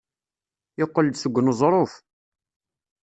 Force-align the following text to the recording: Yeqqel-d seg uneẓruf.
Yeqqel-d 0.79 1.15
seg 1.19 1.35
uneẓruf. 1.39 1.93